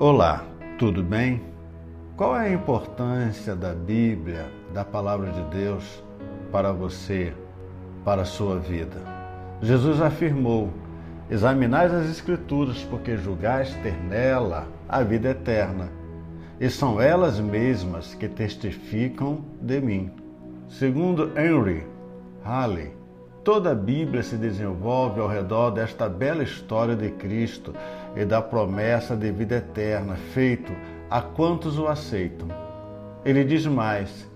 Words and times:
Olá, 0.00 0.44
tudo 0.78 1.02
bem? 1.02 1.42
Qual 2.16 2.36
é 2.36 2.46
a 2.46 2.52
importância 2.52 3.56
da 3.56 3.74
Bíblia, 3.74 4.46
da 4.72 4.84
palavra 4.84 5.32
de 5.32 5.42
Deus 5.50 6.04
para 6.52 6.70
você, 6.70 7.34
para 8.04 8.22
a 8.22 8.24
sua 8.24 8.60
vida? 8.60 9.02
Jesus 9.60 10.00
afirmou: 10.00 10.70
Examinais 11.28 11.92
as 11.92 12.08
Escrituras, 12.08 12.84
porque 12.84 13.16
julgais 13.16 13.74
ter 13.82 14.00
nela 14.04 14.68
a 14.88 15.02
vida 15.02 15.30
eterna, 15.30 15.90
e 16.60 16.70
são 16.70 17.02
elas 17.02 17.40
mesmas 17.40 18.14
que 18.14 18.28
testificam 18.28 19.40
de 19.60 19.80
mim. 19.80 20.12
Segundo 20.68 21.32
Henry 21.36 21.84
Halley, 22.44 22.92
Toda 23.48 23.70
a 23.70 23.74
Bíblia 23.74 24.22
se 24.22 24.36
desenvolve 24.36 25.22
ao 25.22 25.26
redor 25.26 25.70
desta 25.70 26.06
bela 26.06 26.42
história 26.42 26.94
de 26.94 27.08
Cristo 27.12 27.74
e 28.14 28.22
da 28.22 28.42
promessa 28.42 29.16
de 29.16 29.32
vida 29.32 29.56
eterna 29.56 30.16
feito 30.34 30.70
a 31.08 31.22
quantos 31.22 31.78
o 31.78 31.86
aceitam. 31.86 32.46
Ele 33.24 33.42
diz 33.44 33.64
mais: 33.64 34.28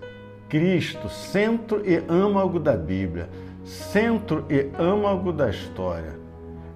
Cristo, 0.49 1.07
centro 1.09 1.87
e 1.87 2.03
âmago 2.09 2.59
da 2.59 2.75
Bíblia, 2.75 3.29
centro 3.63 4.47
e 4.49 4.71
âmago 4.81 5.31
da 5.31 5.47
história, 5.47 6.17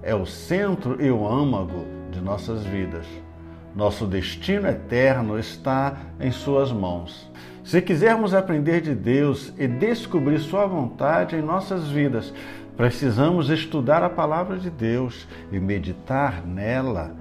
é 0.00 0.14
o 0.14 0.24
centro 0.24 1.04
e 1.04 1.10
o 1.10 1.26
âmago 1.26 1.86
de 2.12 2.20
nossas 2.20 2.62
vidas. 2.62 3.04
Nosso 3.74 4.06
destino 4.06 4.66
eterno 4.66 5.38
está 5.38 5.96
em 6.20 6.30
Suas 6.30 6.72
mãos. 6.72 7.30
Se 7.62 7.82
quisermos 7.82 8.32
aprender 8.32 8.80
de 8.80 8.94
Deus 8.94 9.52
e 9.58 9.66
descobrir 9.66 10.38
Sua 10.38 10.66
vontade 10.66 11.36
em 11.36 11.42
nossas 11.42 11.88
vidas, 11.88 12.32
precisamos 12.76 13.50
estudar 13.50 14.02
a 14.02 14.08
palavra 14.08 14.56
de 14.56 14.70
Deus 14.70 15.28
e 15.52 15.60
meditar 15.60 16.46
nela 16.46 17.14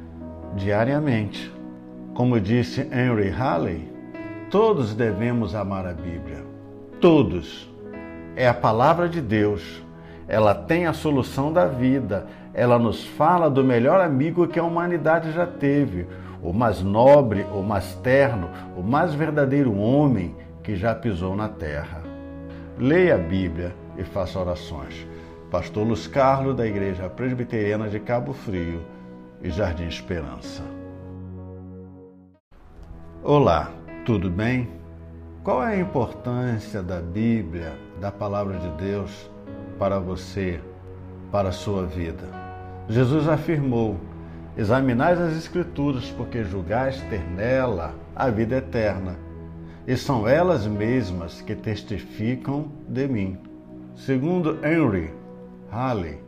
diariamente. 0.55 1.51
Como 2.13 2.39
disse 2.39 2.81
Henry 2.81 3.29
Halley, 3.29 3.91
todos 4.49 4.95
devemos 4.95 5.53
amar 5.53 5.85
a 5.85 5.93
Bíblia. 5.93 6.43
Todos. 7.01 7.69
É 8.35 8.47
a 8.47 8.53
palavra 8.53 9.09
de 9.09 9.19
Deus. 9.21 9.83
Ela 10.27 10.53
tem 10.53 10.85
a 10.85 10.93
solução 10.93 11.53
da 11.53 11.65
vida. 11.65 12.27
Ela 12.53 12.77
nos 12.77 13.05
fala 13.05 13.49
do 13.49 13.63
melhor 13.63 14.01
amigo 14.01 14.47
que 14.47 14.59
a 14.59 14.63
humanidade 14.63 15.31
já 15.31 15.45
teve, 15.45 16.07
o 16.41 16.51
mais 16.51 16.81
nobre, 16.81 17.45
o 17.53 17.61
mais 17.61 17.95
terno, 17.95 18.49
o 18.75 18.81
mais 18.81 19.13
verdadeiro 19.13 19.77
homem 19.77 20.35
que 20.63 20.75
já 20.75 20.93
pisou 20.93 21.35
na 21.35 21.47
terra. 21.47 22.01
Leia 22.77 23.15
a 23.15 23.17
Bíblia 23.17 23.73
e 23.97 24.03
faça 24.03 24.39
orações. 24.39 25.07
Pastor 25.49 25.87
Luz 25.87 26.07
Carlos, 26.07 26.55
da 26.55 26.67
Igreja 26.67 27.09
Presbiteriana 27.09 27.87
de 27.87 27.99
Cabo 27.99 28.33
Frio 28.33 28.81
e 29.41 29.49
Jardim 29.49 29.87
Esperança. 29.87 30.61
Olá, 33.23 33.71
tudo 34.05 34.29
bem? 34.29 34.69
Qual 35.43 35.63
é 35.63 35.75
a 35.75 35.79
importância 35.79 36.83
da 36.83 36.99
Bíblia, 36.99 37.73
da 38.01 38.11
Palavra 38.11 38.57
de 38.57 38.69
Deus 38.71 39.29
para 39.77 39.99
você, 39.99 40.59
para 41.31 41.49
a 41.49 41.53
sua 41.53 41.85
vida? 41.85 42.23
Jesus 42.89 43.27
afirmou: 43.27 43.97
Examinais 44.57 45.19
as 45.19 45.37
Escrituras, 45.37 46.09
porque 46.09 46.43
julgais 46.43 47.01
ter 47.09 47.21
nela 47.21 47.93
a 48.15 48.29
vida 48.29 48.57
eterna, 48.57 49.15
e 49.85 49.95
são 49.95 50.27
elas 50.27 50.65
mesmas 50.65 51.41
que 51.41 51.55
testificam 51.55 52.65
de 52.87 53.07
mim. 53.07 53.37
Segundo 53.95 54.59
Henry 54.65 55.11
Halley, 55.71 56.19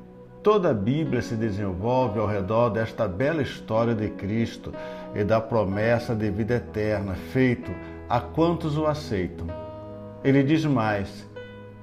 toda 0.44 0.72
a 0.72 0.74
Bíblia 0.74 1.22
se 1.22 1.36
desenvolve 1.36 2.20
ao 2.20 2.28
redor 2.28 2.70
desta 2.70 3.08
bela 3.08 3.42
história 3.42 3.96
de 3.96 4.10
Cristo 4.10 4.74
e 5.16 5.24
da 5.24 5.40
promessa 5.42 6.16
de 6.16 6.30
vida 6.30 6.56
eterna 6.56 7.16
feito 7.32 7.72
a 8.08 8.20
quantos 8.20 8.78
o 8.78 8.86
aceitam. 8.86 9.48
Ele 10.24 10.44
diz 10.44 10.66
mais: 10.66 11.28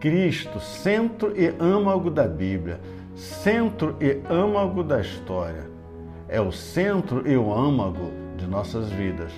Cristo, 0.01 0.61
centro 0.61 1.33
e 1.37 1.55
âmago 1.61 2.11
da 2.11 2.27
Bíblia, 2.27 2.81
centro 3.15 3.97
e 4.01 4.21
âmago 4.31 4.83
da 4.83 5.01
história 5.01 5.77
é 6.29 6.41
o 6.41 6.51
centro 6.51 7.29
e 7.29 7.37
o 7.37 7.53
âmago 7.53 8.11
de 8.37 8.47
nossas 8.47 8.91
vidas. 8.91 9.33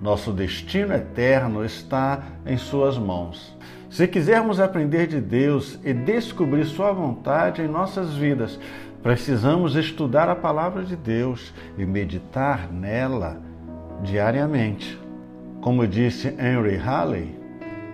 Nosso 0.00 0.32
destino 0.32 0.92
eterno 0.92 1.64
está 1.64 2.22
em 2.44 2.56
Suas 2.56 2.98
mãos. 2.98 3.56
Se 3.88 4.06
quisermos 4.06 4.60
aprender 4.60 5.06
de 5.06 5.20
Deus 5.20 5.78
e 5.84 5.92
descobrir 5.94 6.64
Sua 6.64 6.92
vontade 6.92 7.62
em 7.62 7.68
nossas 7.68 8.14
vidas, 8.14 8.58
precisamos 9.02 9.74
estudar 9.74 10.28
a 10.28 10.36
palavra 10.36 10.84
de 10.84 10.96
Deus 10.96 11.54
e 11.78 11.86
meditar 11.86 12.70
nela 12.70 13.40
diariamente. 14.02 15.00
Como 15.62 15.86
disse 15.86 16.28
Henry 16.28 16.76
Halley, 16.76 17.38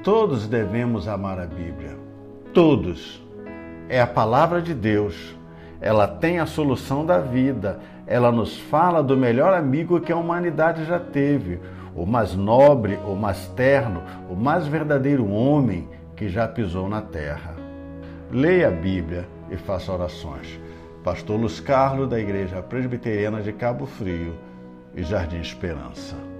todos 0.02 0.48
devemos 0.48 1.06
amar 1.06 1.38
a 1.38 1.46
Bíblia. 1.46 2.01
Todos. 2.52 3.22
É 3.88 4.00
a 4.00 4.06
palavra 4.06 4.62
de 4.62 4.74
Deus 4.74 5.34
ela 5.82 6.06
tem 6.06 6.38
a 6.38 6.46
solução 6.46 7.04
da 7.04 7.18
vida. 7.18 7.80
Ela 8.06 8.30
nos 8.30 8.56
fala 8.56 9.02
do 9.02 9.16
melhor 9.16 9.52
amigo 9.52 10.00
que 10.00 10.12
a 10.12 10.16
humanidade 10.16 10.84
já 10.84 11.00
teve, 11.00 11.60
o 11.94 12.06
mais 12.06 12.36
nobre, 12.36 12.96
o 13.04 13.16
mais 13.16 13.48
terno, 13.48 14.00
o 14.30 14.36
mais 14.36 14.66
verdadeiro 14.66 15.28
homem 15.28 15.88
que 16.14 16.28
já 16.28 16.46
pisou 16.46 16.88
na 16.88 17.02
terra. 17.02 17.56
Leia 18.30 18.68
a 18.68 18.70
Bíblia 18.70 19.28
e 19.50 19.56
faça 19.56 19.92
orações. 19.92 20.60
Pastor 21.02 21.38
Luz 21.38 21.58
Carlos, 21.58 22.08
da 22.08 22.20
Igreja 22.20 22.62
Presbiteriana 22.62 23.42
de 23.42 23.52
Cabo 23.52 23.84
Frio 23.84 24.36
e 24.94 25.02
Jardim 25.02 25.40
Esperança. 25.40 26.31